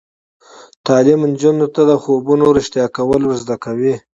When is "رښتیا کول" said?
2.57-3.21